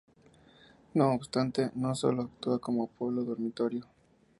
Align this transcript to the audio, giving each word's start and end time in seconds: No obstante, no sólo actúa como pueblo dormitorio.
No 0.95 1.13
obstante, 1.13 1.69
no 1.75 1.93
sólo 1.93 2.23
actúa 2.23 2.57
como 2.59 2.87
pueblo 2.87 3.23
dormitorio. 3.23 3.85